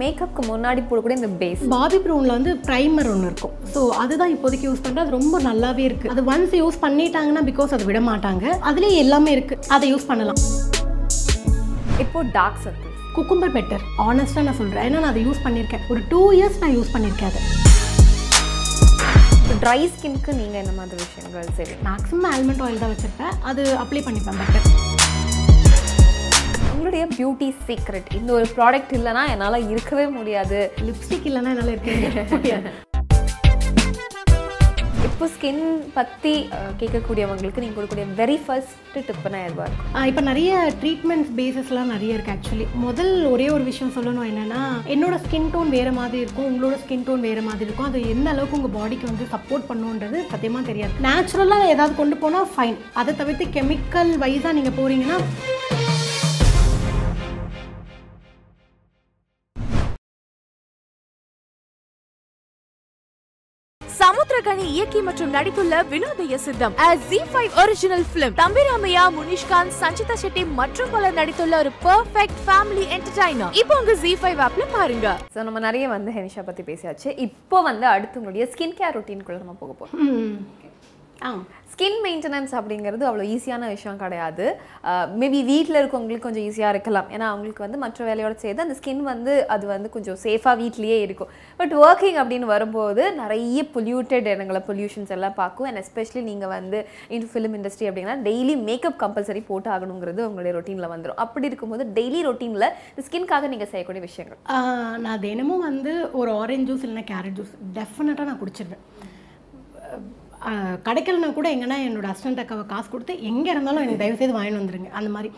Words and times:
மேக்கப்புக்கு 0.00 0.42
முன்னாடி 0.50 0.80
போடக்கூடிய 0.88 1.18
இந்த 1.20 1.30
பேஸ் 1.42 1.62
பாபி 1.74 1.98
ப்ரௌனில் 2.04 2.34
வந்து 2.36 2.52
ப்ரைமர் 2.68 3.10
ஒன்று 3.12 3.28
இருக்கும். 3.30 3.54
ஸோ 3.74 3.80
அதுதான் 4.02 4.32
இப்போதைக்கு 4.34 4.66
யூஸ் 4.68 4.82
பண்ணுறது 4.84 5.04
அது 5.04 5.16
ரொம்ப 5.18 5.40
நல்லாவே 5.48 5.84
இருக்குது 5.88 6.12
அது 6.14 6.24
ஒன்ஸ் 6.32 6.56
யூஸ் 6.62 6.78
பண்ணிட்டாங்கன்னா 6.84 7.44
பிகாஸ் 7.50 7.74
அது 7.76 7.86
விட 7.90 8.00
மாட்டாங்க. 8.10 8.44
அதுலேயே 8.70 8.98
எல்லாமே 9.04 9.32
இருக்குது 9.36 9.64
அதை 9.76 9.88
யூஸ் 9.94 10.08
பண்ணலாம். 10.10 10.42
இப்போ 12.04 12.18
டார்க் 12.36 12.60
சர்க்கிள் 12.66 12.94
குக்கும்பர் 13.16 13.54
பெட்டர் 13.56 13.84
ஆனஸ்ட்டாக 14.08 14.46
நான் 14.48 14.58
சொல்கிறேன் 14.60 14.84
ஏன்னா 14.88 14.98
நான் 15.04 15.12
அதை 15.14 15.22
யூஸ் 15.28 15.44
பண்ணியிருக்கேன். 15.46 15.84
ஒரு 15.92 16.02
டூ 16.12 16.20
இயர்ஸ் 16.38 16.60
நான் 16.64 16.76
யூஸ் 16.78 16.92
பண்ணியிருக்கேன் 16.96 17.30
அதை. 17.32 17.42
ட்ரை 19.62 19.80
ஸ்கின்க்கு 19.94 20.32
நீங்கள் 20.40 20.60
என்ன 20.62 20.72
மாதிரி 20.78 20.98
விஷயங்கள் 21.04 21.56
செய்வீங்க? 21.58 21.82
மேக்ஸிமம் 21.88 22.28
ஆல்மண்ட் 22.34 22.62
ஆயில் 22.66 22.82
தான் 22.82 22.92
வச்சுருப்பேன். 22.94 23.34
அது 23.50 23.62
அப்ளை 23.84 24.02
பண்ணிப்பேன் 24.08 24.38
பெட்டர் 24.42 24.66
உங்களுடைய 26.78 27.04
பியூட்டி 27.14 27.46
சீக்ரெட் 27.68 28.10
இந்த 28.18 28.30
ஒரு 28.40 28.48
ப்ராடக்ட் 28.56 28.92
இல்லைன்னா 28.98 29.22
என்னால் 29.34 29.64
இருக்கவே 29.72 30.04
முடியாது. 30.18 30.58
லிப்ஸ்டிக் 30.88 31.26
இல்லைன்னா 31.30 31.52
என்னால் 31.54 31.72
இருக்க 31.76 32.36
முடியாது. 32.36 32.68
இப்போ 35.08 35.26
ஸ்கின் 35.34 35.64
பற்றி 35.96 36.32
கேட்கக்கூடியவங்களுக்கு 36.80 37.62
நீங்கள் 37.62 37.76
கொடுக்கக்கூடிய 37.76 38.06
வெரி 38.20 38.36
ஃபர்ஸ்ட் 38.44 38.96
டிப்புனா 39.08 39.38
எதுவாக 39.46 39.66
இருக்கும்? 39.68 40.06
இப்போ 40.10 40.22
நிறைய 40.28 40.50
ட்ரீட்மெண்ட் 40.82 41.28
பேசஸ்லாம் 41.40 41.92
நிறைய 41.94 42.16
இருக்குது 42.16 42.34
ஆக்சுவலி 42.36 42.66
முதல் 42.84 43.12
ஒரே 43.32 43.46
ஒரு 43.56 43.64
விஷயம் 43.70 43.94
சொல்லணும் 43.96 44.28
என்னென்னா 44.30 44.62
என்னோட 44.94 45.18
ஸ்கின் 45.24 45.50
டோன் 45.54 45.74
வேறு 45.76 45.94
மாதிரி 46.00 46.22
இருக்கும் 46.24 46.48
உங்களோட 46.50 46.78
ஸ்கின் 46.84 47.04
டோன் 47.08 47.26
வேறு 47.28 47.44
மாதிரி 47.48 47.68
இருக்கும். 47.68 47.88
அது 47.90 48.00
எந்த 48.14 48.28
அளவுக்கு 48.34 48.58
உங்கள் 48.60 48.76
பாடிக்கு 48.78 49.10
வந்து 49.12 49.26
சப்போர்ட் 49.34 49.68
பண்ணுன்றது 49.72 50.20
சத்தியமாக 50.32 50.64
தெரியாது. 50.70 50.94
நேச்சுரலாக 51.08 51.72
ஏதாவது 51.74 52.00
கொண்டு 52.02 52.18
போனால் 52.24 52.50
ஃபைன் 52.54 52.78
அதை 53.02 53.14
தவிர்த்து 53.22 53.54
கெமிக்கல் 53.58 54.12
வைஸாக 54.24 54.56
நீங்கள் 54.60 54.78
போகிறீங்கன்னா 54.80 55.18
சமுத்திரகனி 64.00 64.64
இயக்கி 64.74 65.00
மற்றும் 65.06 65.32
நடித்துள்ள 65.36 65.74
Vinodhaya 65.92 66.36
Sitham 66.44 66.74
Zee 67.08 67.18
five 67.30 67.52
original 67.62 68.04
film 68.12 68.34
Thambi Ramaiah 68.40 69.04
Munishkanth 69.16 69.74
Sanchita 69.80 70.16
Shetty 70.22 70.42
மற்றும் 70.60 70.92
பலர் 70.94 71.16
நடித்துள்ள 71.20 71.54
ஒரு 71.62 71.72
பெர்ஃபெக்ட் 71.86 72.40
ஃபேமிலி 72.46 72.84
என்டர்டைனர் 72.96 73.56
இப்போ 73.62 73.76
உங்க 73.80 73.94
ஜி 74.04 74.12
ஃபைவ் 74.20 74.40
ஆப்ல 74.46 74.66
பாருங்க. 74.76 75.08
ஸோ 75.34 75.42
நம்ம 75.48 75.62
நிறைய 75.68 75.88
வந்து 75.96 76.12
ஹெனிஷா 76.18 76.44
பற்றி 76.48 76.64
பேசியாச்சு. 76.70 77.08
இப்போ 77.26 77.60
வந்து 77.68 77.88
அடுத்து 77.94 78.20
உங்களுடைய 78.20 78.46
ஸ்கின் 78.54 78.78
கேர் 78.80 78.96
ரொட்டீனுக்குள்ளே 78.98 79.42
நம்ம 79.44 79.56
போக 79.64 79.72
போகிறோம் 79.80 80.46
ஸ்கின் 81.72 81.98
மெயின்டெனன்ஸ் 82.04 82.52
அப்படிங்கிறது 82.58 83.04
அவ்வளோ 83.08 83.24
ஈஸியான 83.32 83.66
விஷயம் 83.72 83.98
கிடையாது. 84.02 84.44
மேபி 85.20 85.40
வீட்டில் 85.50 85.78
இருக்கவங்களுக்கு 85.80 86.24
கொஞ்சம் 86.26 86.44
ஈஸியாக 86.48 86.72
இருக்கலாம். 86.74 87.08
ஏன்னா 87.14 87.26
அவங்களுக்கு 87.32 87.64
வந்து 87.64 87.78
மற்ற 87.82 88.06
வேலையோட 88.08 88.34
சேர்த்து 88.42 88.64
அந்த 88.64 88.76
ஸ்கின் 88.78 89.02
வந்து 89.10 89.32
அது 89.54 89.64
வந்து 89.72 89.88
கொஞ்சம் 89.96 90.18
சேஃபாக 90.24 90.54
வீட்லேயே 90.62 90.98
இருக்கும். 91.06 91.30
பட் 91.60 91.74
ஒர்க்கிங் 91.82 92.18
அப்படின்னு 92.22 92.48
வரும்போது 92.54 93.02
நிறைய 93.20 93.64
பொல்யூட்டட் 93.74 94.30
இடங்களை 94.32 94.62
பொல்யூஷன்ஸ் 94.70 95.12
எல்லாம் 95.16 95.36
பார்க்கும். 95.42 95.68
அண்ட் 95.70 95.80
எஸ்பெஷலி 95.82 96.22
நீங்கள் 96.30 96.52
வந்து 96.56 96.80
இன் 97.18 97.28
ஃபிலிம் 97.32 97.56
இண்டஸ்ட்ரி 97.58 97.88
அப்படின்னா 97.90 98.16
டெய்லி 98.28 98.56
மேக்கப் 98.68 98.98
கம்பல்சரி 99.04 99.42
போட்டு 99.50 99.70
ஆகணுங்கிறது 99.76 100.26
உங்களுடைய 100.28 100.54
ரொட்டீனில் 100.58 100.92
வந்துடும் 100.94 101.22
அப்படி 101.26 101.50
இருக்கும்போது 101.52 101.86
டெய்லி 101.98 102.22
ரொட்டீனில் 102.28 102.68
இந்த 102.92 103.04
ஸ்கின்காக 103.08 103.50
நீங்கள் 103.54 103.72
செய்யக்கூடிய 103.74 104.04
விஷயங்கள்? 104.08 104.40
நான் 105.06 105.22
தினமும் 105.28 105.66
வந்து 105.70 105.94
ஒரு 106.20 106.32
ஆரஞ்சு 106.42 106.68
ஜூஸ் 106.70 106.86
இல்லைன்னா 106.88 107.06
கேரட் 107.12 107.38
ஜூஸ் 107.40 107.54
டெஃபினட்டாக 107.80 108.28
நான் 108.30 108.42
குடிச்சிருவேன். 108.44 108.84
கிடைக்கலனா 110.86 111.28
கூட 111.38 111.48
எங்கன்னா 111.56 111.76
என்னோட 111.86 112.06
ஹஸ்பண்ட் 112.12 112.42
அக்காவை 112.44 112.64
காசு 112.72 112.88
கொடுத்து 112.94 113.14
எங்கே 113.30 113.50
இருந்தாலும் 113.54 113.84
எனக்கு 113.84 114.02
தயவுசெய்து 114.04 114.36
வாங்கிட்டு 114.38 114.60
வந்துருங்க. 114.62 114.90
அந்த 115.00 115.10
மாதிரி. 115.16 115.30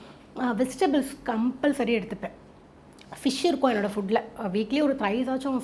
வெஜிடபிள்ஸ் 0.61 1.13
கம்பல்சரி 1.31 1.95
எடுத்துப்பேன். 1.99 2.37
ஃபிஷ் 3.21 3.45
இருக்கும் 3.49 3.71
என்னோடய 3.73 3.93
ஃபுட்டில் 3.95 4.21
வீக்லி 4.57 4.81
ஒரு 4.87 4.95
த்ரைஸ் 5.01 5.31
ஆச்சும் 5.33 5.57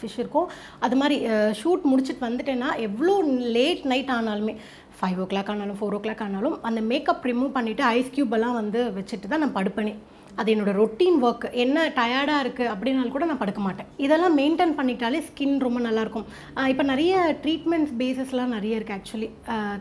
ஃபிஷ் 0.00 0.18
இருக்கும். 0.22 0.48
அது 0.86 0.96
மாதிரி 1.00 1.16
ஷூட் 1.60 1.88
முடிச்சுட்டு 1.92 2.26
வந்துட்டேன்னா 2.26 2.68
எவ்வளோ 2.88 3.14
லேட் 3.56 3.82
நைட் 3.92 4.12
ஆனாலுமே 4.18 4.54
ஃபைவ் 4.98 5.18
ஓ 5.22 5.26
கிளாக் 5.32 5.50
ஆனாலும் 5.54 5.78
ஃபோர் 5.80 5.96
ஓ 5.96 6.00
கிளாக் 6.04 6.22
ஆனாலும் 6.26 6.54
அந்த 6.68 6.82
மேக்கப் 6.90 7.26
ரிமூவ் 7.30 7.50
பண்ணிவிட்டு 7.56 7.84
ஐஸ் 7.96 8.12
க்யூப் 8.16 8.36
எல்லாம் 8.38 8.58
வந்து 8.60 8.82
வச்சுட்டு 8.98 9.32
தான் 9.32 9.42
நான் 9.44 9.56
படுப்பேனே. 9.58 9.94
அது 10.40 10.48
என்னோட 10.54 10.72
ரொட்டீன் 10.80 11.18
ஒர்க் 11.26 11.46
என்ன 11.64 11.86
டயர்டாக 11.98 12.42
இருக்குது 12.44 12.70
அப்படின்னாலும் 12.72 13.14
கூட 13.16 13.26
நான் 13.30 13.42
படுக்க 13.42 13.60
மாட்டேன். 13.66 13.88
இதெல்லாம் 14.06 14.36
மெயின்டைன் 14.40 14.74
பண்ணிட்டாலே 14.78 15.20
ஸ்கின் 15.28 15.56
ரொம்ப 15.66 15.80
நல்லாயிருக்கும் 15.86 16.26
இப்போ 16.72 16.84
நிறைய 16.92 17.14
ட்ரீட்மெண்ட்ஸ் 17.44 17.94
பேசஸ்லாம் 18.02 18.54
நிறைய 18.56 18.78
இருக்குது 18.78 18.98
ஆக்சுவலி 18.98 19.28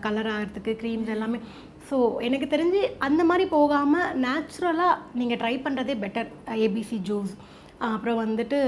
கலர் 0.05 0.31
ஆகிறதுக்கு 0.35 0.73
க்ரீம்ஸ் 0.83 1.11
எல்லாமே. 1.15 1.41
ஸோ 1.89 1.97
எனக்கு 2.27 2.47
தெரிஞ்சு 2.53 2.79
அந்த 3.07 3.21
மாதிரி 3.31 3.45
போகாமல் 3.57 4.13
நேச்சுரலாக 4.23 4.95
நீங்கள் 5.19 5.41
ட்ரை 5.43 5.55
பண்ணுறதே 5.65 5.95
பெட்டர் 6.05 6.31
ஏபிசி 6.65 6.99
ஜூஸ் 7.09 7.35
அப்புறம் 7.93 8.19
வந்துட்டு 8.23 8.59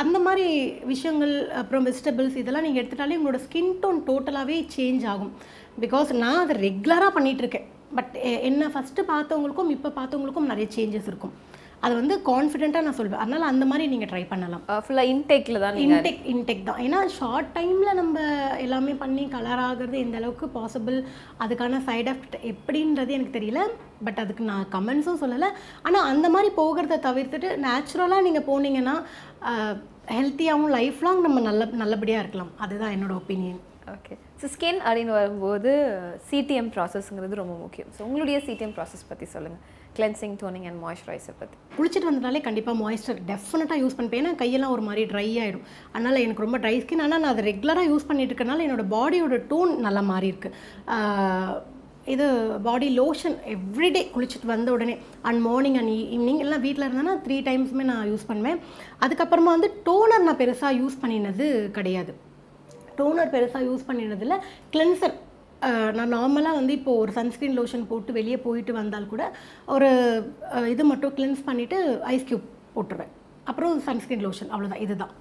அந்த 0.00 0.16
மாதிரி 0.24 0.46
விஷயங்கள் 0.92 1.34
அப்புறம் 1.60 1.86
வெஜிடபிள்ஸ் 1.88 2.40
இதெல்லாம் 2.40 2.66
நீங்கள் 2.66 2.82
எடுத்துட்டாலே 2.82 3.18
உங்களோட 3.18 3.38
ஸ்கின் 3.46 3.74
டோன் 3.82 4.00
டோட்டலாகவே 4.08 4.58
சேஞ்ச் 4.76 5.04
ஆகும். 5.12 5.32
பிகாஸ் 5.84 6.10
நான் 6.22 6.42
அதை 6.44 6.56
ரெகுலராக 6.66 7.12
பண்ணிகிட்ருக்கேன் 7.16 7.66
பட் 7.98 8.14
என்ன 8.48 8.72
ஃபஸ்ட்டு 8.74 9.10
பார்த்தவங்களுக்கும் 9.12 9.72
இப்போ 9.76 9.88
பார்த்தவங்களுக்கும் 10.00 10.50
நிறைய 10.52 10.66
சேஞ்சஸ் 10.76 11.08
இருக்கும். 11.12 11.34
அது 11.86 11.94
வந்து 11.98 12.14
கான்ஃபிடென்ட்டாக 12.28 12.86
நான் 12.86 12.96
சொல்வேன். 12.98 13.20
அதனால் 13.24 13.50
அந்த 13.50 13.64
மாதிரி 13.68 13.84
நீங்கள் 13.92 14.10
ட்ரை 14.10 14.22
பண்ணலாம். 14.32 14.64
ஃபுல்லாக 14.84 15.10
இன்டேக்கில் 15.12 15.60
தான் 15.62 15.78
இன்டெக் 15.84 16.20
இன்டெக் 16.32 16.66
தான். 16.66 16.80
ஏன்னா 16.86 16.98
ஷார்ட் 17.18 17.48
டைமில் 17.54 17.98
நம்ம 18.00 18.24
எல்லாமே 18.64 18.94
பண்ணி 19.02 19.22
கலர் 19.34 19.62
ஆகிறது 19.68 19.96
எந்த 20.04 20.18
அளவுக்கு 20.20 20.48
பாசிபிள் 20.58 20.98
அதுக்கான 21.44 21.80
சைட் 21.88 22.10
எஃபெக்ட் 22.12 22.36
எப்படின்றது 22.52 23.16
எனக்கு 23.18 23.36
தெரியல. 23.38 23.62
பட் 24.08 24.20
அதுக்கு 24.24 24.44
நான் 24.50 24.68
கமெண்ட்ஸும் 24.76 25.22
சொல்லலை. 25.24 25.50
ஆனால் 25.86 26.08
அந்த 26.12 26.28
மாதிரி 26.36 26.52
போகிறத 26.60 27.00
தவிர்த்துட்டு 27.08 27.50
நேச்சுரலாக 27.66 28.26
நீங்கள் 28.28 28.48
போனீங்கன்னா 28.50 28.96
ஹெல்த்தியாகவும் 30.18 30.72
லைஃப் 30.78 31.02
லாங் 31.06 31.26
நம்ம 31.28 31.40
நல்ல 31.48 31.64
நல்லபடியாக 31.84 32.24
இருக்கலாம். 32.24 32.54
அதுதான் 32.66 32.94
என்னோட 32.98 33.14
ஒப்பீனியன் 33.22 33.60
ஓகே 33.94 34.14
ஸோ 34.40 34.46
ஸ்கின் 34.54 34.80
அப்படின்னு 34.86 35.12
வரும்போது 35.18 35.70
சிடிஎம் 36.30 36.70
ப்ராசஸ்ங்கிறது 36.74 37.40
ரொம்ப 37.40 37.54
முக்கியம். 37.64 37.90
ஸோ 37.96 38.00
உங்களுடைய 38.06 38.38
சிடிஎம் 38.46 38.74
ப்ராசஸ் 38.76 39.08
பற்றி 39.10 39.26
சொல்லுங்கள் 39.34 39.62
கிளென்சிங் 39.96 40.36
டோனிங் 40.42 40.66
அண்ட் 40.68 40.80
மாய்ஸ்சரைசர் 40.84 41.38
பற்றி 41.40 41.56
குளிச்சுட்டு 41.76 42.08
வந்தனாலே 42.10 42.40
கண்டிப்பாக 42.46 42.76
மாய்ஸ்சர் 42.82 43.18
டெஃபினட்டாக 43.30 43.78
யூஸ் 43.82 43.96
பண்ணிப்பேன். 43.96 44.22
ஏன்னா 44.22 44.34
கையெல்லாம் 44.42 44.74
ஒரு 44.76 44.84
மாதிரி 44.88 45.04
ட்ரை 45.12 45.26
ஆகிடும் 45.44 45.66
அதனால் 45.94 46.22
எனக்கு 46.24 46.44
ரொம்ப 46.46 46.60
ட்ரை 46.64 46.76
ஸ்கின் 46.84 47.04
ஆனால் 47.06 47.22
நான் 47.24 47.34
அதை 47.34 47.44
ரெகுலராக 47.50 47.90
யூஸ் 47.92 48.08
பண்ணிட்டு 48.10 48.32
இருக்கனால 48.32 48.66
என்னோட 48.68 48.86
பாடியோட 48.96 49.38
டோன் 49.52 49.72
நல்லா 49.88 50.04
மாறி 50.12 50.30
இருக்கு. 50.32 50.52
இது 52.14 52.26
பாடி 52.66 52.86
லோஷன் 53.00 53.36
எவ்ரிடே 53.54 54.02
குளிச்சுட்டு 54.14 54.46
வந்த 54.54 54.68
உடனே 54.76 54.94
அண்ட் 55.28 55.40
மார்னிங் 55.48 55.78
அண்ட் 55.80 55.92
ஈவினிங் 56.14 56.42
எல்லாம் 56.44 56.64
வீட்டில் 56.66 56.86
இருந்தேன்னா 56.86 57.14
த்ரீ 57.26 57.36
டைம்ஸுமே 57.48 57.84
நான் 57.92 58.08
யூஸ் 58.12 58.30
பண்ணுவேன். 58.30 58.60
அதுக்கப்புறமா 59.06 59.52
வந்து 59.56 59.70
டோனர் 59.88 60.26
நான் 60.28 60.40
பெருசாக 60.42 60.78
யூஸ் 60.80 61.02
பண்ணினது 61.04 61.46
கிடையாது. 61.78 62.14
டோனர் 63.00 63.34
பெருசாக 63.34 63.66
யூஸ் 63.70 63.88
பண்ணினதில் 63.90 64.36
கிளென்சர் 64.76 65.16
நான் 65.96 66.14
நார்மலாக 66.16 66.58
வந்து 66.58 66.72
இப்போ 66.78 66.92
ஒரு 67.00 67.12
சன்ஸ்க்ரீன் 67.16 67.56
லோஷன் 67.58 67.88
போட்டு 67.88 68.10
வெளியே 68.18 68.36
போயிட்டு 68.44 68.72
வந்தால் 68.80 69.10
கூட 69.12 69.22
ஒரு 69.74 69.88
இது 70.74 70.82
மட்டும் 70.90 71.16
கிளென்ஸ் 71.18 71.42
பண்ணிவிட்டு 71.48 71.78
ஐஸ் 72.12 72.28
க்யூப் 72.28 72.46
போட்டுருவேன். 72.76 73.12
அப்புறம் 73.50 73.74
சன்ஸ்க்ரீன் 73.88 74.24
லோஷன் 74.26 74.50
அவ்வளோதான் 74.52 74.84
இதுதான். 74.86 75.12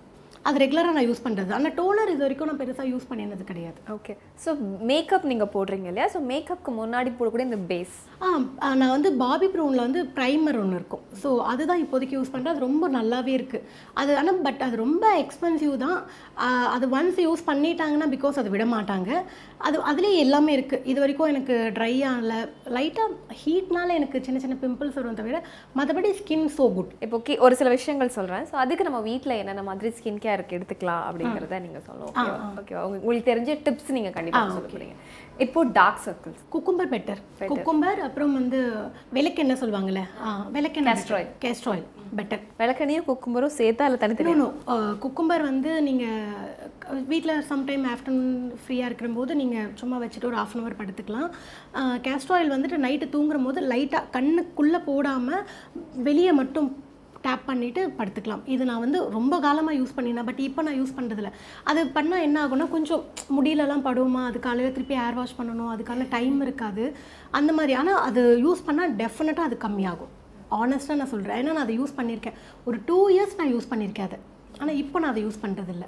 அது 0.47 0.57
ரெகுலராக 0.63 0.93
நான் 0.95 1.07
யூஸ் 1.07 1.23
பண்ணுறது 1.25 1.51
ஆனால் 1.57 1.73
டோனர் 1.79 2.11
இது 2.13 2.21
வரைக்கும் 2.25 2.49
நான் 2.49 2.59
பெருசாக 2.61 2.87
யூஸ் 2.91 3.07
பண்ணினது 3.09 3.43
கிடையாது. 3.49 3.79
ஓகே 3.95 4.13
ஸோ 4.43 4.49
மேக்கப் 4.91 5.25
நீங்கள் 5.31 5.51
போடுறீங்க 5.55 5.87
இல்லையா? 5.91 6.07
ஸோ 6.13 6.19
மேக்கப்புக்கு 6.31 6.73
முன்னாடி 6.79 7.09
போடக்கூடிய 7.17 7.47
இந்த 7.49 7.59
பேஸ் 7.71 7.95
ஆ 8.23 8.69
நான் 8.81 8.93
வந்து 8.95 9.09
பாபி 9.23 9.47
ப்ரௌனில் 9.55 9.83
வந்து 9.85 10.01
ப்ரைமர் 10.17 10.59
ஒன்று 10.61 10.79
இருக்கும். 10.79 11.03
ஸோ 11.21 11.31
அதுதான் 11.51 11.83
இப்போதைக்கு 11.83 12.17
யூஸ் 12.17 12.31
பண்ணுறேன் 12.33 12.53
அது 12.53 12.65
ரொம்ப 12.67 12.87
நல்லாவே 12.97 13.33
இருக்குது 13.39 13.65
அது 14.01 14.11
ஆனால் 14.21 14.41
பட் 14.47 14.63
அது 14.67 14.77
ரொம்ப 14.85 15.05
எக்ஸ்பென்சிவ் 15.23 15.75
தான். 15.85 15.99
அது 16.75 16.85
ஒன்ஸ் 16.97 17.21
யூஸ் 17.27 17.43
பண்ணிட்டாங்கன்னா 17.49 18.09
பிகாஸ் 18.15 18.39
அது 18.43 18.53
விட 18.55 18.67
மாட்டாங்க. 18.75 19.11
அது 19.67 19.77
அதுலேயே 19.91 20.17
எல்லாமே 20.25 20.51
இருக்குது 20.57 20.85
இது 20.91 20.99
வரைக்கும் 21.03 21.31
எனக்கு 21.33 21.55
ட்ரை 21.77 21.93
ஆகல 22.11 22.33
லைட்டாக 22.77 23.09
ஹீட்னால 23.41 23.95
எனக்கு 23.99 24.17
சின்ன 24.27 24.39
சின்ன 24.43 24.57
பிம்பிள்ஸ் 24.63 24.97
வரும் 24.99 25.19
தவிர 25.21 25.37
மற்றபடி 25.79 26.11
ஸ்கின் 26.19 26.47
ஸோ 26.57 26.67
குட் 26.77 26.91
இப்போ 27.05 27.15
ஓகே 27.21 27.35
ஒரு 27.45 27.55
சில 27.61 27.69
விஷயங்கள் 27.77 28.15
சொல்கிறேன் 28.17 28.45
ஸோ 28.51 28.57
அதுக்கு 28.65 28.87
நம்ம 28.89 29.01
வீட்டில் 29.09 29.39
என்னென்ன 29.41 29.63
மாதிரி 29.71 29.91
ஸ்கின் 29.97 30.21
கேருக்கு 30.29 30.57
எடுத்துக்கலாம் 30.57 31.03
அப்படிங்கிறத 31.07 31.59
நீங்கள் 31.61 31.85
சொல்லணும். 31.85 32.11
ஓகேவா 32.13 32.37
ஓகேவா 32.59 32.83
உங்க- 32.87 33.01
உங்களுக்கு 33.01 33.29
தெரிஞ்ச 33.29 33.57
டிப்ஸ் 33.65 33.95
நீங்கள் 33.95 34.15
கண்டிப்பாக 34.15 34.49
சொல்ல 34.49 34.69
போகிறீங்க 34.69 34.97
இப்போ 35.39 35.59
dark 35.75 36.01
circles 36.05 36.41
cucumber 36.53 36.89
better 36.93 37.19
cucumber 37.51 37.99
அப்புறம் 38.05 38.33
வந்து 38.35 38.57
விளக்கெண்ணெய் 39.13 39.61
சொல்லுவாங்கல்ல 39.61 40.01
விளக்கெண்ணெய் 40.51 40.95
Castor 40.95 41.15
oil. 41.17 41.27
Castor 41.43 41.69
oil 41.69 41.87
better 42.15 42.43
விளக்கணியும் 42.59 43.07
குக்கும்பரும் 43.07 43.55
சேர்த்தா 43.57 43.85
இல்லை 43.85 43.99
தனித்தனி 43.99 44.33
நோ 44.35 44.47
குக்கும்பர் 44.99 45.43
வந்து 45.43 45.71
நீங்கள் 45.81 47.05
வீட்டில் 47.07 47.43
சம்டைம் 47.49 47.83
ஆஃப்டர்நூன் 47.91 48.33
ஃப்ரீயாக 48.61 48.89
இருக்கிறபோது 48.89 49.33
நீங்கள் 49.35 49.71
சும்மா 49.75 49.97
வச்சுட்டு 49.99 50.25
ஒரு 50.25 50.37
ஆஃப் 50.37 50.53
அன் 50.53 50.61
ஹவர் 50.61 50.79
படுத்துக்கலாம். 50.79 51.29
கேஸ்ட்ர் 52.03 52.35
ஆயில் 52.35 52.53
வந்துட்டு 52.53 52.83
நைட்டு 52.83 53.07
தூங்குற 53.09 53.39
போது 53.43 53.61
லைட்டாக 53.69 54.09
கண்ணுக்குள்ளே 54.11 54.79
போடாமல் 54.85 55.43
வெளியே 56.03 56.31
மட்டும் 56.33 56.69
டேப் 57.25 57.43
பண்ணிவிட்டு 57.49 57.81
படுத்துக்கலாம். 57.99 58.43
இது 58.53 58.63
நான் 58.69 58.83
வந்து 58.85 58.99
ரொம்ப 59.17 59.39
காலமாக 59.45 59.77
யூஸ் 59.79 59.95
பண்ணினேன் 59.97 60.27
பட் 60.29 60.41
இப்போ 60.47 60.61
நான் 60.67 60.79
யூஸ் 60.81 60.95
பண்ணுறதில்ல 60.97 61.31
அது 61.71 61.81
பண்ணால் 61.97 62.25
என்ன 62.27 62.37
ஆகும்னா 62.43 62.67
கொஞ்சம் 62.75 63.03
முடியலலாம் 63.37 63.85
படுவோமா? 63.87 64.23
அது 64.29 64.39
காலையில் 64.47 64.75
திருப்பி 64.77 64.97
ஹேர் 65.01 65.19
வாஷ் 65.19 65.37
பண்ணணும். 65.39 65.71
அதுக்கான 65.73 66.07
டைம் 66.15 66.39
இருக்காது. 66.47 66.85
அந்த 67.39 67.53
மாதிரி. 67.59 67.75
ஆனால் 67.81 68.01
அது 68.09 68.23
யூஸ் 68.47 68.65
பண்ணால் 68.69 68.95
டெஃபினட்டாக 69.03 69.49
அது 69.49 69.57
கம்மியாகும். 69.67 70.13
ஆனஸ்ட்டாக 70.59 70.99
நான் 70.99 71.13
சொல்கிறேன் 71.13 71.39
ஏன்னா 71.39 71.53
நான் 71.55 71.65
அதை 71.65 71.77
யூஸ் 71.79 71.97
பண்ணியிருக்கேன் 71.97 72.37
ஒரு 72.67 72.77
டூ 72.89 72.99
இயர்ஸ் 73.15 73.39
நான் 73.39 73.53
யூஸ் 73.55 73.71
பண்ணியிருக்கேன் 73.71 74.09
அதை. 74.09 74.19
ஆனால் 74.61 74.77
இப்போ 74.83 74.97
நான் 75.01 75.13
அதை 75.13 75.23
யூஸ் 75.25 75.41
பண்ணுறதில்ல 75.45 75.87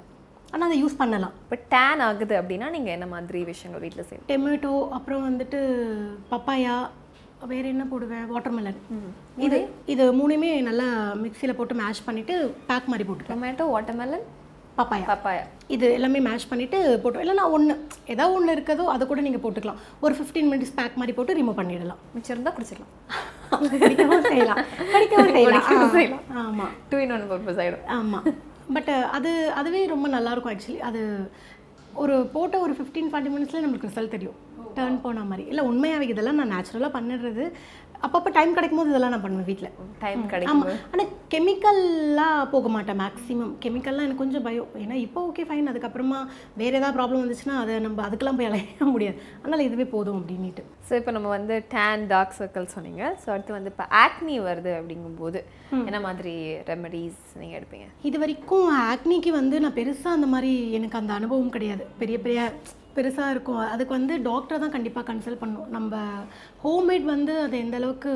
ஆனால் 0.54 0.66
அதை 0.68 0.76
யூஸ் 0.82 0.96
பண்ணலாம். 1.00 1.34
இப்போ 1.44 1.56
டேன் 1.74 2.02
ஆகுது 2.06 2.34
அப்படின்னா 2.40 2.66
நீங்கள் 2.74 2.94
என்ன 2.96 3.06
மாதிரி 3.12 3.38
விஷயங்கள் 3.50 3.82
வீட்டில் 3.84 4.06
செய்வீங்க? 4.08 4.26
டொமேட்டோ 4.32 4.72
அப்புறம் 4.96 5.22
வந்துட்டு 5.28 5.60
பப்பாயா 6.32 6.74
வேறு 7.50 7.66
என்ன 7.74 7.84
போடுவேன் 7.90 8.28
வாட்டர்மெலன் 8.32 8.78
இது 9.46 9.58
இது 9.92 10.04
மூணுமே 10.20 10.50
நல்லா 10.68 10.86
மிக்சியில் 11.22 11.58
போட்டு 11.58 11.80
மேஷ் 11.80 12.06
பண்ணிவிட்டு 12.06 12.34
பேக் 12.68 12.90
மாதிரி 12.92 13.06
போட்டுருவேன் 13.08 13.34
டொமேட்டோ 13.34 13.66
வாட்டர்மெலன் 13.74 14.24
பப்பாயா 14.78 15.06
பப்பாயா 15.10 15.42
இது 15.74 15.86
எல்லாமே 15.96 16.20
மேஷ் 16.26 16.48
பண்ணிவிட்டு 16.50 16.78
போட்டு 17.02 17.22
இல்லைனா 17.24 17.44
ஒன்று 17.56 17.74
ஏதாவது 18.12 18.36
ஒன்று 18.38 18.54
இருக்கதோ 18.56 18.84
அதை 18.92 19.04
கூட 19.10 19.20
நீங்கள் 19.26 19.42
போட்டுக்கலாம். 19.44 19.80
ஒரு 20.04 20.14
ஃபிஃப்டீன் 20.18 20.48
மினிட்ஸ் 20.52 20.74
பேக் 20.78 20.98
மாதிரி 21.00 21.14
போட்டு 21.16 21.36
ரிமூவ் 21.38 21.58
பண்ணிடலாம். 21.58 22.00
மிச்சம் 22.14 22.34
இருந்தால் 22.34 22.56
குடிச்சிடலாம். 22.56 22.92
கடிக்கவும் 23.82 24.28
செய்யலாம். 24.30 24.60
கடிக்கவும் 24.94 25.94
செய்யலாம். 25.96 26.24
ஆமாம் 26.44 26.72
டூ 26.92 27.00
இன் 27.04 27.14
ஒன் 27.16 27.26
பர்பஸ் 27.32 27.60
ஆகிடும் 27.64 27.84
ஆமாம் 27.98 28.24
பட் 28.76 28.92
அது 29.18 29.32
அதுவே 29.62 29.82
ரொம்ப 29.94 30.08
நல்லாயிருக்கும் 30.16 30.54
ஆக்சுவலி 30.54 30.80
அது 30.90 31.02
ஒரு 32.02 32.14
போட்ட 32.34 32.54
ஒரு 32.64 32.72
ஃபிஃப்டீன் 32.76 33.10
ஃபார்ட்டி 33.12 33.30
மினிட்ஸில் 33.34 33.64
நம்மளுக்கு 33.64 33.90
ரிசல்ட் 33.90 34.14
தெரியும். 34.16 34.38
டேர்ன் 34.78 35.04
போன 35.06 35.24
மாதிரி. 35.30 35.44
இல்லை 35.52 35.64
உண்மையாகவே 35.70 36.10
இதெல்லாம் 36.14 36.40
நான் 36.40 36.52
நேச்சுரலாக 36.54 36.96
பண்ணிடுறது. 36.98 37.46
அப்பப்போ 38.06 38.30
டைம் 38.36 38.54
கிடைக்கும் 38.56 38.80
போது 38.80 38.90
இதெல்லாம் 38.92 39.12
நான் 39.14 39.22
பண்ணுவேன் 39.24 39.48
வீட்டில் 39.48 39.74
டைம் 40.04 40.22
கிடைக்கும் 40.32 40.62
ஆனால் 40.92 41.10
கெமிக்கல்லாம் 41.32 42.40
போக 42.54 42.68
மாட்டேன் 42.74 42.98
மேக்ஸிமம் 43.02 43.52
கெமிக்கல்லாம் 43.64 44.06
எனக்கு 44.06 44.22
கொஞ்சம் 44.22 44.44
பயம். 44.46 44.72
ஏன்னா 44.84 44.96
இப்போ 45.04 45.20
ஓகே 45.28 45.44
ஃபைன் 45.48 45.70
அதுக்கப்புறமா 45.72 46.18
வேறு 46.60 46.78
ஏதாவது 46.80 46.96
ப்ராப்ளம் 46.98 47.22
வந்துச்சுன்னா 47.24 47.56
அதை 47.62 47.76
நம்ம 47.86 48.02
அதுக்கெல்லாம் 48.08 48.40
போய் 48.40 48.50
அலைய 48.50 48.88
முடியாது. 48.94 49.16
அதனால் 49.42 49.66
இதுவே 49.68 49.86
போதும் 49.94 50.18
அப்படின்ட்டு 50.20 50.64
ஸோ 50.88 50.92
இப்போ 51.00 51.14
நம்ம 51.18 51.30
வந்து 51.36 51.56
டேன் 51.74 52.04
டார்க் 52.14 52.36
சர்க்கிள் 52.40 52.72
சொன்னீங்க. 52.74 53.02
ஸோ 53.22 53.28
அடுத்து 53.34 53.58
வந்து 53.58 53.72
இப்போ 53.74 53.86
ஆக்னி 54.04 54.36
வருது 54.48 54.72
அப்படிங்கும்போது 54.80 55.40
என்ன 55.88 55.98
மாதிரி 56.08 56.34
ரெமடிஸ் 56.72 57.22
நீங்கள் 57.40 57.58
எடுப்பீங்க? 57.60 57.86
இது 58.08 58.16
வரைக்கும் 58.24 58.68
ஆக்னிக்கு 58.90 59.30
வந்து 59.40 59.58
நான் 59.64 59.78
பெருசாக 59.80 60.18
அந்த 60.18 60.28
மாதிரி 60.34 60.52
எனக்கு 60.78 61.00
அந்த 61.02 61.12
அனுபவம் 61.20 61.54
கிடையாது. 61.56 61.84
பெரிய 62.02 62.18
பெரிய 62.26 62.40
பெருசாக 62.96 63.32
இருக்கும். 63.34 63.60
அதுக்கு 63.74 63.96
வந்து 63.96 64.14
டாக்டரை 64.28 64.58
தான் 64.64 64.74
கண்டிப்பாக 64.76 65.04
கன்சல்ட் 65.10 65.40
பண்ணணும் 65.42 65.70
நம்ம 65.76 66.00
ஹோம்மேட் 66.64 67.06
வந்து 67.12 67.34
அது 67.44 67.56
எந்த 67.64 67.76
அளவுக்கு 67.80 68.12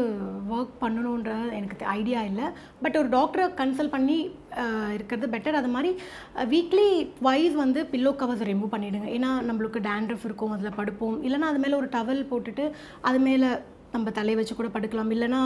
ஒர்க் 0.57 0.75
பண்ணணுன்ற 0.83 1.35
எனக்கு 1.59 1.87
ஐடியா 1.99 2.23
இல்லை. 2.31 2.49
பட் 2.85 2.99
ஒரு 3.03 3.11
டாக்டரை 3.17 3.47
கன்சல்ட் 3.61 3.95
பண்ணி 3.97 4.19
இருக்கிறது 4.97 5.33
பெட்டர் 5.37 5.61
அது 5.61 5.71
மாதிரி 5.77 5.93
வீக்லி 6.55 6.89
வைஸ் 7.29 7.57
வந்து 7.65 7.83
பில்லோ 7.95 8.13
கவர்ஸ் 8.25 8.49
ரிமூவ் 8.51 8.75
பண்ணிவிடுங்க 8.75 9.09
ஏன்னா 9.19 9.31
நம்மளுக்கு 9.51 9.87
டேண்ட்ரஃப் 9.89 10.27
இருக்கும் 10.31 10.53
அதில் 10.57 10.79
படுப்போம். 10.81 11.17
இல்லைன்னா 11.29 11.49
அது 11.53 11.63
மேலே 11.65 11.81
ஒரு 11.81 11.91
டவல் 11.97 12.29
போட்டுட்டு 12.33 12.67
அது 13.11 13.21
மேலே 13.29 13.49
நம்ம 13.95 14.11
தலையை 14.17 14.37
வச்சு 14.39 14.55
கூட 14.55 14.69
படுக்கலாம். 14.73 15.11
இல்லைன்னா 15.15 15.41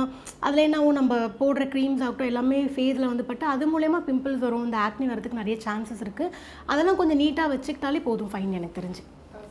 அதில் 0.46 0.64
என்னாவும் 0.66 0.98
நம்ம 0.98 1.14
போடுற 1.40 1.64
க்ரீம்ஸ் 1.74 2.02
ஆகட்டும் 2.04 2.30
எல்லாமே 2.30 2.58
ஃபேஸில் 2.74 3.10
வந்து 3.10 3.26
பட்டு 3.28 3.44
அது 3.54 3.64
மூலயமா 3.72 3.98
பிம்பிள்ஸ் 4.08 4.44
வரும். 4.46 4.64
இந்த 4.68 4.78
ஆக்னி 4.86 5.06
வரதுக்கு 5.12 5.40
நிறைய 5.42 5.56
சான்சஸ் 5.66 6.04
இருக்குது 6.06 6.34
அதெல்லாம் 6.72 7.00
கொஞ்சம் 7.00 7.20
நீட்டாக 7.22 7.52
வச்சுக்கிட்டாலே 7.54 8.02
போதும் 8.08 8.32
ஃபைன் 8.34 8.56
எனக்கு 8.60 8.78
தெரிஞ்சு. 8.80 9.02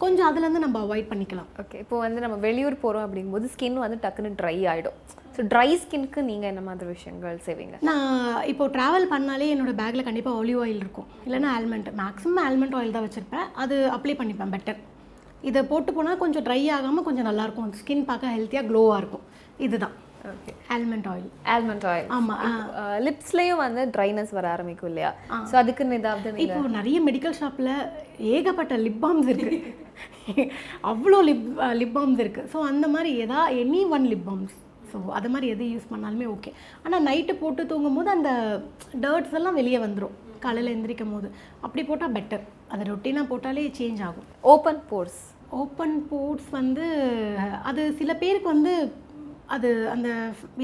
கொஞ்சம் 0.03 0.27
அதுலேருந்து 0.27 0.61
நம்ம 0.63 0.77
அவாய்ட் 0.85 1.09
பண்ணிக்கலாம். 1.11 1.49
ஓகே 1.61 1.77
இப்போ 1.83 1.95
வந்து 2.03 2.19
நம்ம 2.25 2.35
வெளியூர் 2.45 2.75
போகிறோம் 2.83 3.05
அப்படிங்கும்போது 3.05 3.47
ஸ்கின் 3.53 3.79
வந்து 3.83 3.97
டக்குன்னு 4.03 4.37
ட்ரை 4.41 4.57
ஆகிடும் 4.71 4.97
ஸோ 5.35 5.43
ட்ரை 5.51 5.69
ஸ்கின்க்கு 5.81 6.19
நீங்கள் 6.29 6.49
என்ன 6.51 6.61
மாதிரி 6.67 6.89
விஷயங்கள் 6.95 7.37
செய்வீங்க? 7.47 7.75
நான் 7.89 8.43
இப்போ 8.51 8.65
ட்ராவல் 8.75 9.07
பண்ணாலே 9.13 9.47
என்னோட 9.53 9.73
பேக்கில் 9.81 10.07
கண்டிப்பாக 10.07 10.39
ஆலிவ் 10.41 10.61
ஆயில் 10.65 10.81
இருக்கும். 10.83 11.09
இல்லைன்னா 11.27 11.51
ஆல்மண்ட் 11.57 11.89
மேக்ஸிமம் 12.01 12.43
ஆல்மண்ட் 12.47 12.77
ஆயில் 12.79 12.95
தான் 12.97 13.07
வச்சுருப்பேன். 13.07 13.47
அது 13.63 13.77
அப்ளை 13.97 14.15
பண்ணிப்பேன் 14.21 14.53
பெட்டர் 14.55 14.79
இதை 15.49 15.61
போட்டு 15.71 15.91
போனால் 15.97 16.21
கொஞ்சம் 16.23 16.45
ட்ரை 16.47 16.61
ஆகாமல் 16.77 17.07
கொஞ்சம் 17.07 17.27
நல்லாயிருக்கும் 17.29 17.73
ஸ்கின் 17.81 18.07
பார்க்க 18.11 18.35
ஹெல்த்தியாக 18.35 18.67
க்ளோவாக 18.71 19.01
இருக்கும். 19.01 19.25
இதுதான். 19.67 19.95
Okay 20.31 20.51
almond 20.75 21.07
oil 21.11 21.27
almond 21.53 21.85
oil 21.91 22.09
ஆமாம் 22.15 22.41
லிப்ஸ்லேயும் 23.05 23.61
வந்து 23.65 23.83
ட்ரைனஸ் 23.95 24.33
வர 24.37 24.47
ஆரம்பிக்கும் 24.55 24.89
இல்லையா? 24.91 25.11
ஸோ 25.49 25.53
அதுக்குன்னு 25.61 25.99
ஏதாவது 26.01 26.33
இப்போ 26.45 26.59
நிறைய 26.79 26.97
மெடிக்கல் 27.07 27.37
ஷாப்பில் 27.41 27.71
ஏகப்பட்ட 28.37 28.77
லிப் 28.87 29.03
பாம்ஸ் 29.05 29.31
இருக்கு. 29.33 29.59
அவ்வளோ 30.91 31.19
லிப் 31.29 31.45
லிப் 31.81 31.95
பாம்ஸ் 31.97 32.23
இருக்கு. 32.23 32.43
ஸோ 32.53 32.59
அந்த 32.71 32.87
மாதிரி 32.95 33.11
எதா 33.25 33.41
any 33.63 33.81
one 33.97 34.07
lip 34.13 34.27
balms 34.29 34.57
so 34.91 34.99
அது 35.17 35.29
மாதிரி 35.33 35.47
எது 35.53 35.65
யூஸ் 35.73 35.91
பண்ணாலுமே 35.91 36.27
ஓகே 36.35 36.51
ஆனால் 36.85 37.05
நைட்டு 37.07 37.33
போட்டு 37.41 37.63
தூங்கும் 37.71 37.97
போது 37.99 38.09
அந்த 38.17 38.29
டர்ட்ஸ் 39.05 39.35
எல்லாம் 39.39 39.59
வெளியே 39.61 39.79
வந்துடும் 39.85 40.15
காலையில் 40.45 40.73
எந்திரிக்கும் 40.73 41.13
போது. 41.15 41.27
அப்படி 41.65 41.81
போட்டால் 41.89 42.15
பெட்டர் 42.17 42.43
அதை 42.73 42.83
ரொட்டீனாக 42.91 43.29
போட்டாலே 43.31 43.65
சேஞ்ச் 43.79 44.01
ஆகும். 44.07 44.27
ஓப்பன் 44.53 44.81
போர்ஸ் 44.91 45.19
ஓப்பன் 45.61 45.95
போர்ட்ஸ் 46.09 46.49
வந்து 46.57 46.85
அது 47.69 47.81
சில 47.99 48.13
பேருக்கு 48.23 48.49
வந்து 48.55 48.73
அது 49.55 49.69
அந்த 49.93 50.09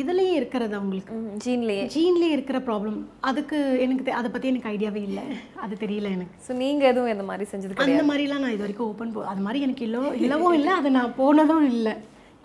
இதுலேயே 0.02 0.34
இருக்கிறது 0.40 0.74
அவங்களுக்கு. 0.80 1.14
ஜீன்லேயே 1.44 1.86
ஜீன்லேயே 1.94 2.34
இருக்கிற 2.36 2.58
ப்ராப்ளம் 2.68 2.98
அதுக்கு 3.30 3.58
எனக்கு 3.86 4.12
அதை 4.20 4.30
பற்றி 4.34 4.52
எனக்கு 4.54 4.72
ஐடியாவே 4.74 5.02
இல்லை. 5.10 5.24
அது 5.64 5.76
தெரியல 5.84 6.10
எனக்கு. 6.18 6.36
ஸோ 6.48 6.54
நீங்கள் 6.64 6.90
எதுவும் 6.92 7.14
இந்த 7.14 7.26
மாதிரி 7.30 7.46
செஞ்சது 7.54 7.86
அந்த 7.88 8.04
மாதிரிலாம் 8.10 8.44
நான் 8.46 8.56
இது 8.56 8.66
வரைக்கும் 8.66 8.90
ஓப்பன் 8.92 9.16
போ 9.16 9.24
அது 9.32 9.44
மாதிரி 9.48 9.66
எனக்கு 9.68 9.86
இல்லோ 9.88 10.04
இல்லவும் 10.26 10.58
இல்லை 10.60 10.74
அது 10.82 10.92
நான் 11.00 11.18
போனதும் 11.22 11.68
இல்லை. 11.74 11.96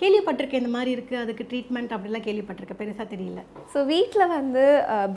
கேள்விப்பட்டிருக்கேன் 0.02 0.62
இந்த 0.62 0.72
மாதிரி 0.76 0.90
இருக்குது 0.96 1.20
அதுக்கு 1.22 1.44
ட்ரீட்மெண்ட் 1.50 1.94
அப்படிலாம் 1.96 2.24
கேள்விப்பட்டிருக்கேன் 2.26 2.80
பெருசாக 2.82 3.06
தெரியல. 3.14 3.40
ஸோ 3.72 3.78
வீட்டில் 3.92 4.30
வந்து 4.36 4.64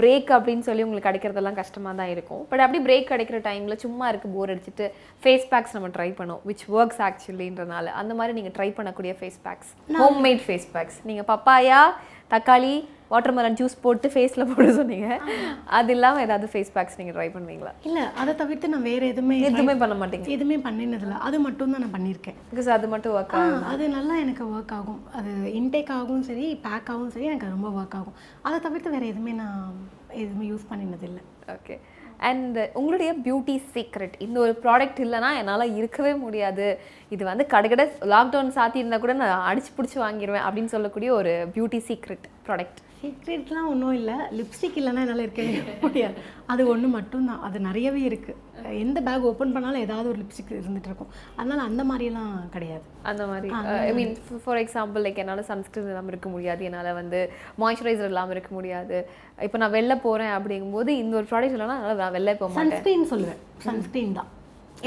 பிரேக் 0.02 0.32
அப்படின்னு 0.38 0.66
சொல்லி 0.70 0.86
உங்களுக்கு 0.86 1.10
கிடைக்கிறதெல்லாம் 1.10 1.60
கஷ்டமாக 1.62 1.96
தான் 2.02 2.12
இருக்கும். 2.16 2.42
பட் 2.52 2.64
அப்படி 2.66 2.82
பிரேக் 2.88 3.12
கிடைக்கிற 3.14 3.40
டைமில் 3.50 3.82
சும்மா 3.86 4.08
இருக்கு 4.14 4.30
போர் 4.36 4.54
அடிச்சுட்டு 4.56 4.88
ஃபேஸ் 5.24 5.48
பேக்ஸ் 5.54 5.76
நம்ம 5.78 5.92
ட்ரை 5.98 6.10
பண்ணுவோம் 6.20 6.44
விச் 6.52 6.66
ஒர்க்ஸ் 6.78 7.02
ஆக்சுவலின்றனால 7.10 7.94
அந்த 8.02 8.14
மாதிரி 8.20 8.36
நீங்கள் 8.40 8.56
ட்ரை 8.58 8.70
பண்ணக்கூடிய 8.80 9.14
face 9.22 9.40
packs 9.48 9.72
homemade 10.28 10.44
face 10.48 10.68
packs 10.76 11.00
நீங்கள் 11.10 11.30
பப்பாயா 11.32 11.82
தக்காளி 12.34 12.74
வாட்டர்மெலன் 13.14 13.58
ஜூஸ் 13.58 13.76
போட்டு 13.82 14.08
ஃபேஸில் 14.14 14.48
போட 14.52 14.66
சொன்னீங்க. 14.78 15.08
அது 15.78 15.92
இல்லாமல் 15.96 16.24
ஏதாவது 16.26 16.48
ஃபேஸ் 16.52 16.72
பேக்ஸ் 16.76 16.98
நீங்கள் 17.00 17.16
ட்ரை 17.18 17.28
பண்ணுவீங்களா? 17.34 17.74
இல்லை 17.88 18.04
அதை 18.22 18.32
தவிர்த்து 18.40 18.72
நான் 18.74 18.88
வேறு 18.90 19.10
எதுவுமே 19.14 19.36
எதுவுமே 19.50 19.76
பண்ண 19.82 19.96
மாட்டீங்க. 20.02 20.28
எதுவுமே 20.36 20.58
பண்ணினதில்ல. 20.68 21.18
அது 21.28 21.40
மட்டும் 21.46 21.74
தான் 21.76 21.84
நான் 21.86 21.96
பண்ணியிருக்கேன். 21.96 22.38
பிகாஸ் 22.52 22.70
அது 22.78 22.88
மட்டும் 22.94 23.16
ஒர்க் 23.18 23.36
ஆ 23.40 23.44
அது 23.74 23.84
நல்லா 23.98 24.16
எனக்கு 24.24 24.46
ஒர்க் 24.56 24.74
ஆகும். 24.80 25.02
அது 25.20 25.34
இன்டேக் 25.60 25.94
ஆகும் 26.00 26.24
சரி 26.30 26.48
பேக் 26.68 26.92
ஆகும் 26.94 27.14
சரி 27.16 27.30
எனக்கு 27.32 27.54
ரொம்ப 27.56 27.70
ஒர்க் 27.80 27.98
ஆகும். 28.00 28.18
அதை 28.48 28.60
தவிர்த்து 28.68 28.96
வேறு 28.96 29.12
எதுவுமே 29.14 29.36
நான் 29.44 29.68
எதுவுமே 30.24 30.48
யூஸ் 30.54 30.70
பண்ணினதில்லை. 30.72 31.24
ஓகே 31.58 31.78
அண்ட் 32.30 32.58
உங்களுடைய 32.80 33.12
பியூட்டி 33.26 33.56
சீக்ரெட் 33.74 34.16
இந்த 34.26 34.38
ஒரு 34.46 34.54
ப்ராடக்ட் 34.64 35.02
இல்லைன்னா 35.06 35.30
என்னால் 35.42 35.74
இருக்கவே 35.80 36.14
முடியாது. 36.24 36.68
இது 37.16 37.24
வந்து 37.32 37.46
கடைக்கடை 37.54 37.86
லாக்டவுன் 38.14 38.56
சாத்தி 38.58 38.82
இருந்தால் 38.82 39.04
கூட 39.06 39.16
நான் 39.22 39.46
அடிச்சு 39.50 39.72
பிடிச்சி 39.78 40.00
வாங்கிடுவேன் 40.06 40.46
அப்படின்னு 40.48 40.74
சொல்லக்கூடிய 40.76 41.12
ஒரு 41.20 41.34
பியூட்டி 41.56 41.82
சீக்ரெட் 41.90 42.28
ப்ராடக்ட் 42.48 42.82
சீக்ரெட்லாம் 43.04 43.70
ஒன்றும் 43.72 43.96
இல்லை. 44.00 44.14
லிப்ஸ்டிக் 44.40 44.78
இல்லைன்னா 44.80 45.02
என்னால் 45.06 45.24
இருக்கவே 45.26 45.54
முடியாது. 45.86 46.16
அது 46.52 46.62
ஒன்று 46.74 46.88
மட்டும்தான். 46.96 47.42
அது 47.48 47.58
நிறையவே 47.68 48.02
இருக்குது 48.10 48.52
எந்த 48.84 48.98
பேக் 49.08 49.26
ஓப்பன் 49.30 49.54
பண்ணாலும் 49.56 49.84
ஏதாவது 49.86 50.08
ஒரு 50.12 50.20
லிப்ஸ்டிக் 50.22 50.52
இருந்துட்டு 50.60 50.90
இருக்கும். 50.90 51.10
அதனால் 51.40 51.66
அந்த 51.70 51.84
மாதிரியெல்லாம் 51.90 52.36
கிடையாது. 52.56 52.86
அந்த 53.12 53.24
மாதிரி. 53.32 53.50
I 53.88 53.94
mean 53.98 54.14
for 54.44 54.62
example 54.64 55.04
like 55.06 55.20
என்னால் 55.24 55.50
சன்ஸ்கிரீன் 55.52 55.90
இல்லாமல் 55.92 56.14
இருக்க 56.14 56.30
முடியாது. 56.36 56.64
என்னால் 56.70 56.98
வந்து 57.02 57.22
மாய்ஸ்சரைசர் 57.64 58.12
இல்லாமல் 58.14 58.36
இருக்க 58.38 58.54
முடியாது. 58.60 59.00
இப்போ 59.48 59.60
நான் 59.64 59.76
வெளில 59.78 59.98
போகிறேன் 60.08 60.34
அப்படிங்கும்போது 60.38 60.94
இந்த 61.02 61.16
ஒரு 61.22 61.30
ப்ராடக்ட் 61.34 61.58
இல்லைன்னா 61.58 61.78
என்னால் 61.82 62.02
நான் 62.06 62.16
வெளில 62.20 62.38
போக 62.44 62.52
மாட்டேன். 62.54 62.72
சன்ஸ்க்ரீன் 62.72 63.12
சொல்லுவேன். 63.14 63.44
சன்ஸ்க்ரீன் 63.68 64.18
தான். 64.22 64.32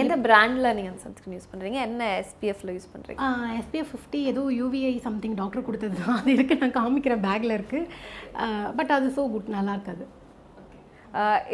எந்த 0.02 0.14
பிராண்டில் 0.26 0.74
நீங்கள் 0.76 0.92
அந்த 0.92 1.02
சன்ஸ்கிரீன் 1.06 1.36
யூஸ் 1.36 1.50
பண்ணுறீங்க 1.52 1.78
என்ன 1.88 2.10
எஸ்பிஎஃப்ல 2.22 2.74
யூஸ் 2.76 2.92
பண்ணுறீங்க 2.94 3.30
எஸ்பிஎஃப் 3.60 3.90
ஃபிஃப்டி 3.92 4.20
ஏதோ 4.32 4.42
யூவிஐ 4.60 4.92
சம்திங் 5.08 5.38
டாக்டர் 5.40 5.66
கொடுத்தது 5.70 5.96
தான். 6.02 6.18
அது 6.20 6.36
இருக்குது 6.36 6.62
நான் 6.64 6.78
காமிக்கிறேன் 6.82 7.24
பேக்கில் 7.26 7.56
இருக்குது 7.58 8.72
பட் 8.78 8.94
அது 8.98 9.08
ஸோ 9.18 9.24
குட் 9.34 9.56
நல்லா 9.58 9.74
இருக்காது. 9.78 10.06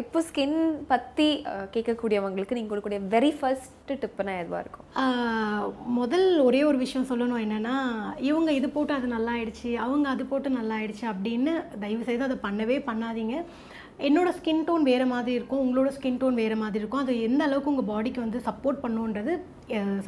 இப்போ 0.01 0.19
ஸ்கின் 0.29 0.57
பற்றி 0.91 1.27
கேட்கக்கூடியவங்களுக்கு 1.75 2.57
நீங்கள் 2.57 2.71
கொடுக்கக்கூடிய 2.71 3.01
வெரி 3.13 3.31
ஃபர்ஸ்ட் 3.39 3.91
டிப்புனா 4.01 4.33
எதுவாக 4.43 4.63
இருக்கும்? 4.65 4.89
முதல் 5.99 6.27
ஒரே 6.47 6.61
ஒரு 6.71 6.79
விஷயம் 6.85 7.07
சொல்லணும் 7.11 7.43
என்னென்னா 7.45 7.77
இவங்க 8.29 8.51
இது 8.59 8.69
போட்டு 8.77 8.93
அது 8.97 9.09
நல்லா 9.15 9.35
ஆயிடுச்சு 9.37 9.71
அவங்க 9.85 10.09
அது 10.15 10.25
போட்டு 10.33 10.51
நல்லா 10.59 10.77
ஆயிடுச்சு 10.79 11.07
அப்படின்னு 11.13 11.53
தயவு 11.85 12.09
செய்து 12.09 12.29
அதை 12.29 12.39
பண்ணவே 12.47 12.79
பண்ணாதீங்க. 12.91 13.37
என்னோட 13.99 14.29
ஸ்கின் 14.39 14.65
டோன் 14.67 14.83
வேறு 14.83 15.07
மாதிரி 15.07 15.33
இருக்கும் 15.39 15.63
உங்களோட 15.65 15.91
ஸ்கின் 15.97 16.19
டோன் 16.23 16.35
வேறு 16.35 16.57
மாதிரி 16.57 16.79
இருக்கும். 16.79 17.01
அது 17.01 17.23
எந்த 17.23 17.45
அளவுக்கு 17.45 17.73
உங்கள் 17.75 17.91
பாடிக்கு 17.91 18.21
வந்து 18.21 18.41
சப்போர்ட் 18.49 18.83
பண்ணுன்றது 18.85 19.33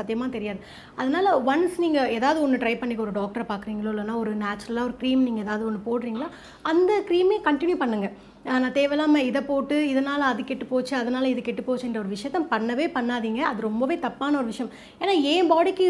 சத்தியமாக 0.00 0.30
தெரியாது. 0.36 0.60
அதனால் 1.00 1.30
ஒன்ஸ் 1.52 1.80
நீங்கள் 1.84 2.12
ஏதாவது 2.18 2.44
ஒன்று 2.44 2.62
ட்ரை 2.64 2.74
பண்ணி 2.82 3.00
ஒரு 3.06 3.16
டாக்டரை 3.20 3.46
பார்க்குறீங்களோ 3.50 3.92
இல்லைனா 3.94 4.16
ஒரு 4.24 4.34
நேச்சுரலாக 4.44 4.88
ஒரு 4.90 4.96
க்ரீம் 5.02 5.26
நீங்கள் 5.28 5.46
ஏதாவது 5.46 5.66
ஒன்று 5.70 5.86
போடுறீங்களா 5.88 6.30
அந்த 6.72 6.92
க்ரீமே 7.10 7.38
கண்டினியூ 7.48 7.78
பண்ணுங்கள் 7.82 8.14
நான் 8.46 8.74
தேவையில்லாமல் 8.76 9.26
இதை 9.28 9.40
போட்டு 9.50 9.76
இதனால் 9.90 10.22
அது 10.30 10.42
கெட்டு 10.48 10.64
போச்சு 10.70 10.94
அதனால் 10.98 11.28
இது 11.30 11.40
கெட்டு 11.44 11.62
போச்சுன்ற 11.66 11.98
ஒரு 12.02 12.10
விஷயத்த 12.14 12.40
பண்ணவே 12.50 12.86
பண்ணாதீங்க. 12.96 13.40
அது 13.50 13.60
ரொம்பவே 13.68 13.96
தப்பான 14.02 14.36
ஒரு 14.40 14.48
விஷயம். 14.50 14.72
ஏன்னா 15.02 15.14
என் 15.30 15.48
பாடிக்கு 15.52 15.86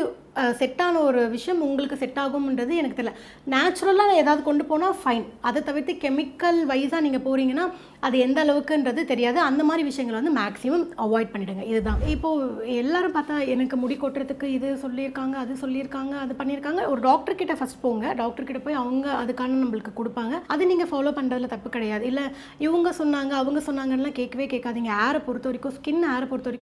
செட்டான 0.61 1.01
ஒரு 1.09 1.21
விஷயம் 1.35 1.61
உங்களுக்கு 1.67 1.97
செட் 2.03 2.21
ஆகும்ன்றது 2.23 2.75
எனக்கு 2.81 2.99
தெரியல. 2.99 3.13
நேச்சுரலாக 3.53 4.15
ஏதாவது 4.21 4.43
கொண்டு 4.49 4.65
போனால் 4.71 4.97
ஃபைன் 5.01 5.27
அதை 5.49 5.61
தவிர்த்து 5.69 5.93
கெமிக்கல் 6.05 6.61
வைஸாக 6.71 7.05
நீங்கள் 7.07 7.25
போகிறீங்கன்னா 7.27 7.67
அது 8.07 8.17
எந்த 8.27 8.39
அளவுக்குன்றது 8.45 9.03
தெரியாது. 9.11 9.39
அந்த 9.49 9.63
மாதிரி 9.69 9.85
விஷயங்களை 9.91 10.17
வந்து 10.21 10.37
மேக்ஸிமம் 10.41 10.87
அவாய்ட் 11.07 11.33
பண்ணிவிடுங்க 11.35 11.67
இதுதான். 11.73 12.01
இப்போது 12.15 12.73
எல்லாரும் 12.83 13.17
பார்த்தா 13.17 13.37
எனக்கு 13.55 13.64
முடி 13.73 13.97
கொட்டுறதுக்கு 13.97 14.45
இது 14.45 14.69
சொல்லியிருக்காங்க 14.83 15.37
அது 15.45 15.53
சொல்லியிருக்காங்க 15.55 16.15
அது 16.25 16.35
பண்ணியிருக்காங்க. 16.39 16.89
ஒரு 16.89 17.01
டாக்டர் 17.01 17.35
கிட்ட 17.35 17.55
ஃபஸ்ட் 17.55 17.81
போங்க. 17.81 18.13
டாக்டர் 18.13 18.45
கிட்ட 18.45 18.61
போய் 18.63 18.81
அவங்க 18.83 19.07
அதுக்கான 19.23 19.59
நம்மளுக்கு 19.63 19.93
கொடுப்பாங்க. 20.01 20.41
அது 20.47 20.67
நீங்கள் 20.67 20.91
ஃபாலோ 20.91 21.13
பண்ணுறதுல 21.19 21.47
தப்பு 21.47 21.71
கிடையாது. 21.71 22.07
இல்லை 22.07 22.25
இவங்க 22.59 22.91
சொன்னாங்க 22.99 23.33
அவங்க 23.43 23.63
சொன்னாங்கலாம் 23.69 24.19
கேட்கவே 24.21 24.47
கேட்காதீங்க. 24.47 24.93
ஏரை 25.07 25.21
பொறுத்த 25.21 25.49
வரைக்கும் 25.51 25.77
ஸ்கின் 25.79 26.05
ஏரை 26.15 26.27
பொறுத்த 26.33 26.51
வரைக்கும். 26.51 26.61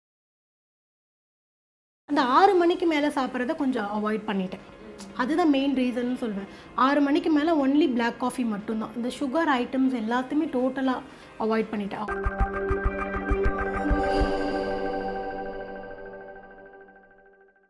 அந்த 2.07 2.23
ஆறு 2.23 2.55
மணிக்கு 2.55 2.87
மேலே 2.87 3.09
சாப்பிட்றத 3.09 3.57
கொஞ்சம் 3.57 3.91
அவாய்ட் 3.97 4.29
பண்ணிட்டேன். 4.31 4.65
அதுதான் 5.17 5.51
மெயின் 5.51 5.75
ரீசன் 5.75 6.17
சொல்வேன். 6.23 6.49
ஆறு 6.75 7.01
மணிக்கு 7.01 7.31
மேலே 7.31 7.53
ஒன்லி 7.65 7.93
பிளாக் 7.93 8.21
காஃபி 8.21 8.45
மட்டும்தான். 8.45 8.97
இந்த 8.97 9.11
சுகர் 9.21 9.53
ஐட்டம்ஸ் 9.61 9.95
எல்லாத்தையுமே 10.03 10.49
டோட்டலாக 10.57 11.01
அவாய்ட் 11.45 11.71
பண்ணிட்டேன். 11.73 13.00